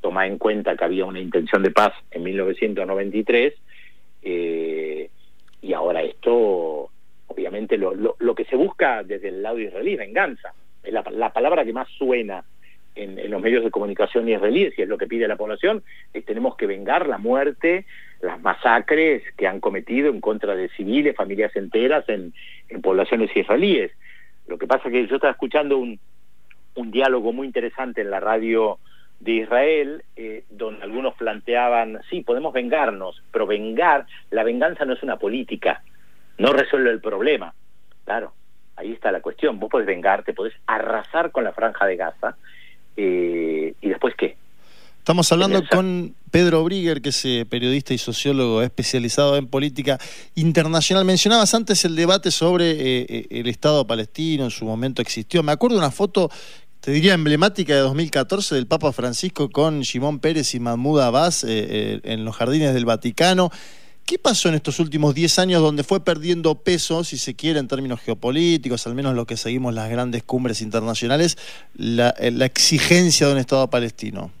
Toma 0.00 0.26
en 0.26 0.38
cuenta 0.38 0.76
que 0.76 0.84
había 0.84 1.04
una 1.04 1.20
intención 1.20 1.62
de 1.62 1.70
paz 1.70 1.92
en 2.10 2.24
1993 2.24 3.54
eh, 4.22 5.10
y 5.62 5.72
ahora 5.72 6.02
esto, 6.02 6.90
obviamente, 7.28 7.78
lo, 7.78 7.94
lo, 7.94 8.16
lo 8.18 8.34
que 8.34 8.44
se 8.46 8.56
busca 8.56 9.04
desde 9.04 9.28
el 9.28 9.42
lado 9.42 9.58
israelí 9.60 9.92
es 9.92 9.98
venganza 9.98 10.52
la, 10.90 11.04
la 11.10 11.32
palabra 11.32 11.64
que 11.64 11.72
más 11.72 11.88
suena 11.90 12.44
en, 12.94 13.30
los 13.30 13.40
medios 13.40 13.64
de 13.64 13.70
comunicación 13.70 14.28
israelíes, 14.28 14.76
y 14.76 14.82
es 14.82 14.88
lo 14.88 14.98
que 14.98 15.06
pide 15.06 15.28
la 15.28 15.36
población, 15.36 15.82
es 16.12 16.24
tenemos 16.24 16.56
que 16.56 16.66
vengar 16.66 17.06
la 17.06 17.18
muerte, 17.18 17.86
las 18.20 18.40
masacres 18.40 19.22
que 19.36 19.46
han 19.46 19.60
cometido 19.60 20.10
en 20.10 20.20
contra 20.20 20.54
de 20.54 20.68
civiles, 20.70 21.16
familias 21.16 21.54
enteras 21.56 22.04
en, 22.08 22.32
poblaciones 22.82 23.34
israelíes. 23.36 23.92
Lo 24.46 24.58
que 24.58 24.66
pasa 24.66 24.88
es 24.88 24.92
que 24.92 25.06
yo 25.06 25.16
estaba 25.16 25.32
escuchando 25.32 25.78
un, 25.78 25.98
un 26.74 26.90
diálogo 26.90 27.32
muy 27.32 27.46
interesante 27.46 28.00
en 28.00 28.10
la 28.10 28.20
radio 28.20 28.78
de 29.20 29.32
Israel, 29.32 30.04
eh, 30.16 30.44
donde 30.50 30.82
algunos 30.82 31.14
planteaban, 31.14 32.00
sí, 32.08 32.22
podemos 32.22 32.52
vengarnos, 32.52 33.22
pero 33.32 33.46
vengar, 33.46 34.06
la 34.30 34.44
venganza 34.44 34.84
no 34.84 34.92
es 34.94 35.02
una 35.02 35.16
política, 35.16 35.82
no 36.38 36.52
resuelve 36.52 36.90
el 36.90 37.00
problema. 37.00 37.52
Claro, 38.04 38.32
Ahí 38.78 38.92
está 38.92 39.10
la 39.10 39.20
cuestión. 39.20 39.58
Vos 39.58 39.68
podés 39.68 39.88
vengarte, 39.88 40.32
podés 40.32 40.54
arrasar 40.66 41.32
con 41.32 41.42
la 41.42 41.52
franja 41.52 41.84
de 41.84 41.96
Gaza. 41.96 42.36
Eh, 42.96 43.74
¿Y 43.80 43.88
después 43.88 44.14
qué? 44.14 44.36
Estamos 45.08 45.32
hablando 45.32 45.62
con 45.66 46.14
Pedro 46.30 46.62
Brigger, 46.64 47.00
que 47.00 47.08
es 47.08 47.24
eh, 47.24 47.46
periodista 47.48 47.94
y 47.94 47.98
sociólogo 47.98 48.60
especializado 48.60 49.38
en 49.38 49.46
política 49.46 49.98
internacional. 50.34 51.06
Mencionabas 51.06 51.54
antes 51.54 51.82
el 51.86 51.96
debate 51.96 52.30
sobre 52.30 52.72
eh, 52.76 53.26
el 53.30 53.48
Estado 53.48 53.86
palestino, 53.86 54.44
en 54.44 54.50
su 54.50 54.66
momento 54.66 55.00
existió. 55.00 55.42
Me 55.42 55.52
acuerdo 55.52 55.78
una 55.78 55.90
foto, 55.90 56.30
te 56.80 56.90
diría 56.90 57.14
emblemática 57.14 57.72
de 57.72 57.80
2014, 57.80 58.54
del 58.54 58.66
Papa 58.66 58.92
Francisco 58.92 59.48
con 59.48 59.82
Simón 59.82 60.18
Pérez 60.18 60.54
y 60.54 60.60
Mahmoud 60.60 61.00
Abbas 61.00 61.42
en 61.42 62.26
los 62.26 62.36
jardines 62.36 62.74
del 62.74 62.84
Vaticano. 62.84 63.50
¿Qué 64.04 64.18
pasó 64.18 64.50
en 64.50 64.56
estos 64.56 64.78
últimos 64.78 65.14
10 65.14 65.38
años 65.38 65.62
donde 65.62 65.84
fue 65.84 66.04
perdiendo 66.04 66.54
peso, 66.56 67.02
si 67.02 67.16
se 67.16 67.34
quiere, 67.34 67.60
en 67.60 67.68
términos 67.68 68.00
geopolíticos, 68.00 68.86
al 68.86 68.94
menos 68.94 69.14
lo 69.14 69.24
que 69.24 69.38
seguimos 69.38 69.72
las 69.72 69.88
grandes 69.88 70.22
cumbres 70.22 70.60
internacionales, 70.60 71.38
la, 71.74 72.14
eh, 72.18 72.30
exigencia 72.42 73.26
de 73.26 73.32
un 73.32 73.38
Estado 73.38 73.70
palestino? 73.70 74.32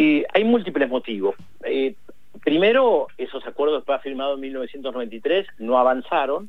Eh, 0.00 0.24
hay 0.32 0.44
múltiples 0.44 0.88
motivos. 0.88 1.34
Eh, 1.64 1.96
primero, 2.44 3.08
esos 3.18 3.44
acuerdos 3.46 3.82
que 3.84 3.98
firmados 3.98 4.36
en 4.36 4.42
1993 4.42 5.46
no 5.58 5.76
avanzaron, 5.76 6.48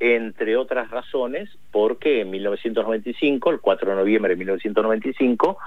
entre 0.00 0.56
otras 0.56 0.90
razones, 0.90 1.48
porque 1.70 2.22
en 2.22 2.30
1995, 2.30 3.50
el 3.50 3.60
4 3.60 3.90
de 3.90 3.96
noviembre 3.96 4.30
de 4.30 4.36
1995, 4.36 5.58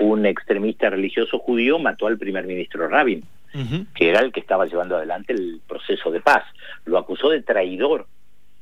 un 0.00 0.26
extremista 0.26 0.90
religioso 0.90 1.38
judío 1.38 1.78
mató 1.78 2.08
al 2.08 2.18
primer 2.18 2.44
ministro 2.44 2.88
Rabin 2.88 3.22
que 3.94 4.08
era 4.08 4.18
el 4.18 4.32
que 4.32 4.40
estaba 4.40 4.66
llevando 4.66 4.96
adelante 4.96 5.32
el 5.32 5.60
proceso 5.68 6.10
de 6.10 6.20
paz. 6.20 6.42
Lo 6.86 6.98
acusó 6.98 7.28
de 7.28 7.40
traidor 7.40 8.08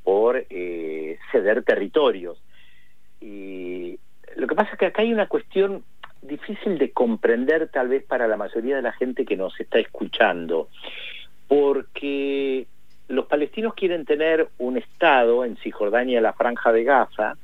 por 0.04 0.44
eh, 0.50 1.18
ceder 1.30 1.62
territorios. 1.64 2.38
Y 3.18 3.98
lo 4.36 4.46
que 4.46 4.54
pasa 4.54 4.72
es 4.72 4.78
que 4.78 4.86
acá 4.86 5.00
hay 5.00 5.14
una 5.14 5.28
cuestión 5.28 5.82
difícil 6.22 6.78
de 6.78 6.92
comprender 6.92 7.68
tal 7.68 7.88
vez 7.88 8.04
para 8.04 8.26
la 8.28 8.36
mayoría 8.36 8.76
de 8.76 8.82
la 8.82 8.92
gente 8.92 9.24
que 9.24 9.36
nos 9.36 9.58
está 9.60 9.78
escuchando, 9.78 10.68
porque 11.48 12.66
los 13.08 13.26
palestinos 13.26 13.74
quieren 13.74 14.04
tener 14.04 14.48
un 14.58 14.78
Estado 14.78 15.44
en 15.44 15.56
Cisjordania, 15.56 16.20
la 16.20 16.32
franja 16.32 16.72
de 16.72 16.84
Gaza, 16.84 17.36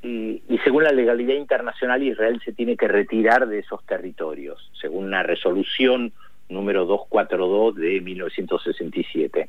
y, 0.00 0.42
y, 0.48 0.58
según 0.62 0.84
la 0.84 0.92
legalidad 0.92 1.34
internacional 1.34 2.00
Israel 2.04 2.40
se 2.44 2.52
tiene 2.52 2.76
que 2.76 2.86
retirar 2.86 3.48
de 3.48 3.58
esos 3.58 3.84
territorios, 3.84 4.70
según 4.80 5.06
una 5.06 5.24
resolución 5.24 6.12
número 6.48 6.86
242 6.86 7.74
de 7.74 8.00
1967. 8.00 9.48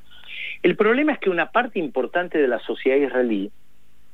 El 0.64 0.76
problema 0.76 1.14
es 1.14 1.20
que 1.20 1.30
una 1.30 1.52
parte 1.52 1.80
importante 1.80 2.38
de 2.38 2.48
la 2.48 2.60
sociedad 2.60 2.98
israelí, 2.98 3.52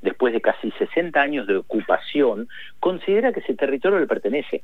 después 0.02 0.34
de 0.34 0.42
casi 0.42 0.72
60 0.72 1.20
años 1.20 1.48
de 1.48 1.58
ocupación, 1.58 2.48
considera 2.80 3.34
que 3.34 3.40
ese 3.40 3.56
territorio 3.56 4.00
le 4.00 4.08
pertenece. 4.08 4.64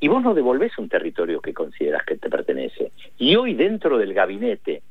Y 0.00 0.08
vos 0.08 0.22
no 0.22 0.34
devolvés 0.34 0.78
un 0.78 0.88
territorio 0.88 1.40
que 1.40 1.54
consideras 1.54 2.04
que 2.04 2.16
te 2.16 2.30
pertenece. 2.30 2.92
Y 3.18 3.36
hoy 3.36 3.54
dentro 3.54 3.98
del 3.98 4.14
gabinete 4.14 4.82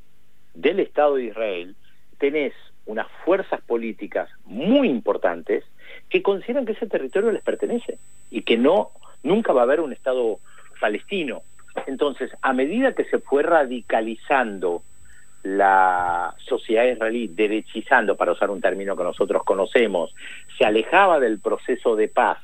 del 0.53 0.79
Estado 0.79 1.15
de 1.15 1.25
Israel 1.25 1.75
tenés 2.17 2.53
unas 2.85 3.07
fuerzas 3.23 3.61
políticas 3.61 4.29
muy 4.45 4.89
importantes 4.89 5.63
que 6.09 6.21
consideran 6.21 6.65
que 6.65 6.73
ese 6.73 6.87
territorio 6.87 7.31
les 7.31 7.43
pertenece 7.43 7.99
y 8.31 8.41
que 8.41 8.57
no 8.57 8.91
nunca 9.23 9.53
va 9.53 9.61
a 9.61 9.63
haber 9.63 9.81
un 9.81 9.93
Estado 9.93 10.39
palestino 10.79 11.41
Entonces, 11.85 12.31
a 12.41 12.53
medida 12.53 12.93
que 12.93 13.05
se 13.05 13.19
fue 13.19 13.43
radicalizando 13.43 14.81
la 15.55 16.35
sociedad 16.39 16.85
israelí, 16.85 17.27
derechizando, 17.27 18.17
para 18.17 18.33
usar 18.33 18.49
un 18.49 18.59
término 18.59 18.97
que 18.97 19.03
nosotros 19.03 19.43
conocemos, 19.43 20.13
se 20.57 20.65
alejaba 20.65 21.19
del 21.19 21.39
proceso 21.39 21.95
de 21.95 22.09
paz 22.09 22.39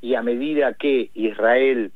y 0.00 0.14
a 0.14 0.22
medida 0.22 0.74
que 0.74 1.10
Israel 1.14 1.90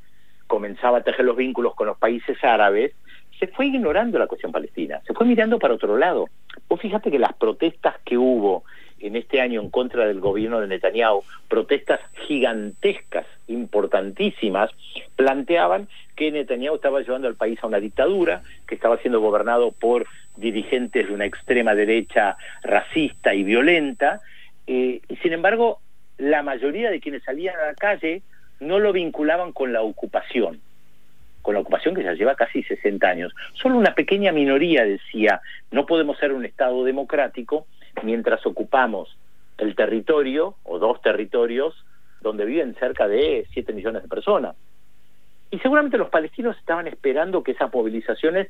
comenzaba 0.49 0.99
a 0.99 1.03
tejer 1.03 1.25
los 1.25 1.37
vínculos 1.37 1.75
con 1.75 1.87
los 1.87 1.97
países 1.97 2.43
árabes, 2.43 2.93
se 3.39 3.47
fue 3.47 3.67
ignorando 3.67 4.19
la 4.19 4.27
cuestión 4.27 4.53
palestina, 4.53 5.01
se 5.07 5.15
fue 5.15 5.27
mirando 5.27 5.59
para 5.59 5.75
otro 5.75 5.97
lado. 5.97 6.29
Vos 6.69 6.81
fíjate 6.81 7.11
que 7.11 7.19
las 7.19 7.33
protestas 7.35 7.97
que 8.05 8.19
hubo 8.19 8.65
en 8.99 9.17
este 9.17 9.41
año 9.41 9.61
en 9.61 9.71
contra 9.71 10.07
del 10.07 10.21
gobierno 10.21 10.61
de 10.61 10.67
Netanyahu, 10.67 11.23
protestas 11.49 12.01
gigantescas, 12.27 13.27
importantísimas, 13.53 14.71
planteaban 15.17 15.89
que 16.17 16.31
Netanyahu 16.31 16.77
estaba 16.77 17.01
llevando 17.01 17.29
al 17.29 17.37
país 17.37 17.59
a 17.63 17.67
una 17.67 17.81
dictadura, 17.81 18.43
que 18.67 18.75
estaba 18.75 18.99
siendo 18.99 19.21
gobernado 19.21 19.73
por 19.73 20.07
dirigentes 20.37 21.09
de 21.09 21.15
una 21.15 21.27
extrema 21.27 21.75
derecha 21.75 22.37
racista 22.63 23.35
y 23.35 23.45
violenta, 23.45 24.21
eh, 24.67 25.01
y 25.09 25.17
sin 25.17 25.33
embargo, 25.33 25.81
la 26.19 26.43
mayoría 26.43 26.91
de 26.91 27.01
quienes 27.01 27.23
salían 27.25 27.57
a 27.57 27.67
la 27.67 27.75
calle 27.75 28.23
no 28.61 28.79
lo 28.79 28.93
vinculaban 28.93 29.53
con 29.53 29.73
la 29.73 29.83
ocupación, 29.83 30.61
con 31.43 31.55
la 31.55 31.61
ocupación 31.61 31.95
que 31.95 32.05
ya 32.05 32.15
lleva 32.15 32.37
casi 32.37 32.63
60 32.63 33.09
años. 33.09 33.35
Solo 33.55 33.77
una 33.77 33.95
pequeña 33.95 34.33
minoría 34.33 34.85
decía, 34.85 35.41
no 35.71 35.87
podemos 35.87 36.19
ser 36.19 36.33
un 36.33 36.45
Estado 36.45 36.85
democrático 36.85 37.67
mientras 38.03 38.47
ocupamos 38.47 39.17
el 39.59 39.75
territorio 39.75 40.55
o 40.65 40.79
dos 40.79 41.01
territorios 41.03 41.75
donde 42.23 42.45
viven 42.45 42.75
cerca 42.77 43.09
de 43.09 43.47
7 43.53 43.73
millones 43.73 44.03
de 44.03 44.09
personas. 44.09 44.57
Y 45.51 45.59
seguramente 45.59 45.99
los 45.99 46.09
palestinos 46.09 46.57
estaban 46.57 46.87
esperando 46.87 47.43
que 47.43 47.53
esas 47.53 47.73
movilizaciones 47.73 48.49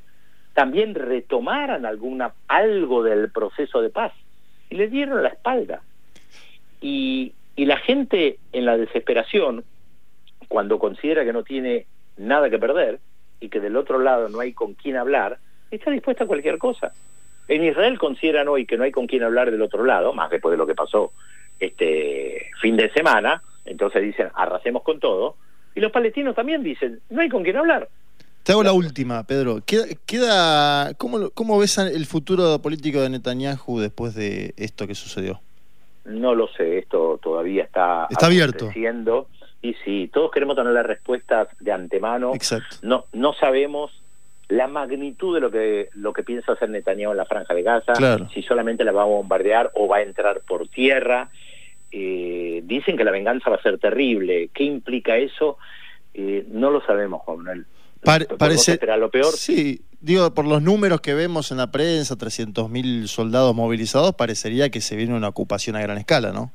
también 0.55 0.95
retomaran 0.95 1.87
alguna 1.87 2.33
algo 2.47 3.02
del 3.02 3.31
proceso 3.31 3.81
de 3.81 3.91
paz 3.91 4.12
y 4.71 4.76
le 4.76 4.88
dieron 4.88 5.23
la 5.23 5.31
espalda. 5.31 5.83
Y, 6.81 7.33
y 7.57 7.64
la 7.64 7.79
gente 7.79 8.38
en 8.52 8.67
la 8.67 8.76
desesperación, 8.76 9.64
cuando 10.49 10.79
considera 10.79 11.25
que 11.25 11.33
no 11.33 11.43
tiene 11.43 11.87
nada 12.17 12.50
que 12.50 12.59
perder 12.59 13.00
y 13.41 13.49
que 13.49 13.61
del 13.61 13.76
otro 13.76 13.99
lado 13.99 14.29
no 14.29 14.41
hay 14.41 14.52
con 14.52 14.75
quién 14.75 14.97
hablar, 14.97 15.38
está 15.71 15.91
dispuesta 15.91 16.25
a 16.25 16.26
cualquier 16.29 16.59
cosa. 16.59 16.93
En 17.49 17.64
Israel 17.64 17.99
consideran 17.99 18.49
hoy 18.49 18.67
que 18.67 18.76
no 18.76 18.85
hay 18.85 18.93
con 18.93 19.07
quién 19.07 19.25
hablar 19.25 19.50
del 19.50 19.62
otro 19.62 19.85
lado, 19.85 20.12
más 20.12 20.31
después 20.31 20.52
de 20.52 20.59
lo 20.59 20.67
que 20.67 20.75
pasó 20.75 21.12
este 21.59 22.50
fin 22.61 22.76
de 22.76 22.91
semana, 22.93 23.43
entonces 23.64 24.02
dicen, 24.02 24.28
arrasemos 24.35 24.83
con 24.83 25.00
todo, 25.00 25.37
y 25.75 25.81
los 25.81 25.92
palestinos 25.92 26.35
también 26.35 26.62
dicen, 26.62 27.00
no 27.11 27.23
hay 27.23 27.28
con 27.28 27.42
quién 27.42 27.57
hablar. 27.57 27.88
Te 28.42 28.52
hago 28.52 28.64
la 28.64 28.73
última, 28.73 29.23
Pedro. 29.23 29.61
Queda, 29.64 29.85
queda 30.04 30.95
¿cómo, 30.95 31.31
¿Cómo 31.31 31.59
ves 31.59 31.78
el 31.78 32.07
futuro 32.07 32.61
político 32.61 33.00
de 33.00 33.11
Netanyahu 33.11 33.78
después 33.78 34.14
de 34.14 34.52
esto 34.57 34.87
que 34.87 34.97
sucedió? 34.97 35.40
No 36.04 36.35
lo 36.35 36.49
sé, 36.49 36.78
esto 36.78 37.21
todavía 37.23 37.62
está, 37.62 38.09
está 38.11 38.26
abierto. 38.26 38.71
Y 39.64 39.75
sí, 39.85 40.11
todos 40.12 40.33
queremos 40.33 40.57
tener 40.57 40.73
las 40.73 40.85
respuestas 40.85 41.47
de 41.61 41.71
antemano. 41.71 42.35
Exacto. 42.35 42.78
No, 42.83 43.04
no 43.12 43.33
sabemos 43.35 43.92
la 44.49 44.66
magnitud 44.66 45.35
de 45.37 45.40
lo 45.40 45.50
que 45.52 45.88
lo 45.95 46.12
que 46.12 46.25
piensa 46.25 46.52
hacer 46.52 46.69
Netanyahu 46.69 47.12
en 47.12 47.16
la 47.16 47.25
franja 47.26 47.54
de 47.54 47.62
Gaza, 47.62 47.95
si 48.35 48.42
solamente 48.42 48.85
la 48.85 48.90
va 48.90 49.02
a 49.02 49.07
bombardear 49.07 49.71
o 49.75 49.87
va 49.87 49.99
a 49.99 50.02
entrar 50.02 50.40
por 50.40 50.66
tierra. 50.66 51.31
Eh, 51.93 52.63
dicen 52.65 52.97
que 52.97 53.05
la 53.05 53.11
venganza 53.11 53.51
va 53.51 53.57
a 53.57 53.63
ser 53.63 53.79
terrible. 53.79 54.49
¿Qué 54.55 54.65
implica 54.65 55.17
eso? 55.19 55.59
Eh, 56.15 56.47
no 56.51 56.71
lo 56.71 56.85
sabemos, 56.85 57.21
Juan 57.23 57.39
Manuel. 57.39 57.67
parece 58.39 58.79
lo 58.97 59.11
peor. 59.11 59.33
Sí, 59.33 59.83
digo, 60.01 60.33
por 60.33 60.47
los 60.47 60.63
números 60.63 61.03
que 61.03 61.13
vemos 61.13 61.51
en 61.51 61.59
la 61.59 61.71
prensa, 61.71 62.17
300.000 62.17 63.07
soldados 63.07 63.55
movilizados, 63.55 64.15
parecería 64.15 64.71
que 64.71 64.81
se 64.81 64.97
viene 64.97 65.15
una 65.15 65.28
ocupación 65.28 65.76
a 65.76 65.83
gran 65.83 65.99
escala, 65.99 66.33
¿no? 66.33 66.50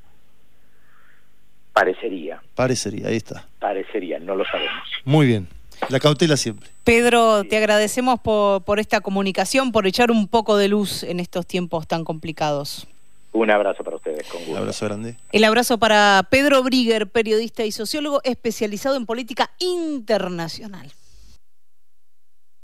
Parecería. 1.73 2.41
Parecería, 2.55 3.09
ahí 3.09 3.17
está. 3.17 3.47
Parecería, 3.59 4.17
no 4.17 4.35
lo 4.35 4.43
sabemos. 4.45 4.83
Muy 5.05 5.27
bien. 5.27 5.47
La 5.89 5.99
cautela 5.99 6.35
siempre. 6.35 6.69
Pedro, 6.83 7.43
te 7.43 7.57
agradecemos 7.57 8.19
por, 8.19 8.63
por 8.63 8.79
esta 8.79 9.01
comunicación, 9.01 9.71
por 9.71 9.85
echar 9.85 10.09
un 10.09 10.27
poco 10.27 10.57
de 10.57 10.69
luz 10.69 11.03
en 11.03 11.19
estos 11.19 11.45
tiempos 11.45 11.87
tan 11.87 12.03
complicados. 12.03 12.87
Un 13.37 13.51
abrazo 13.51 13.83
para 13.83 13.97
ustedes, 13.97 14.27
con 14.27 14.39
gusto. 14.39 14.51
Un 14.51 14.57
abrazo 14.57 14.85
grande. 14.85 15.15
El 15.31 15.43
abrazo 15.43 15.77
para 15.77 16.27
Pedro 16.31 16.63
Brigger, 16.63 17.07
periodista 17.07 17.65
y 17.65 17.71
sociólogo 17.71 18.19
especializado 18.23 18.95
en 18.95 19.05
política 19.05 19.51
internacional. 19.59 20.91